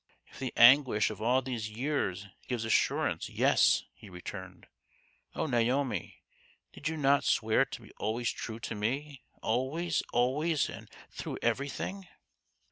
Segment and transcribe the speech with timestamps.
[0.33, 4.65] "If the anguish of all these years gives assurance, yes," he returned."
[5.35, 6.23] Oh, Naomi,
[6.73, 9.21] did you not swear to be always true to me?
[9.43, 12.07] always, always, and through everything?"